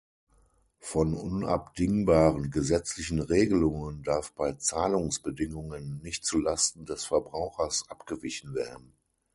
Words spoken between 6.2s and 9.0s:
zu Lasten des Verbrauchers abgewichen werden.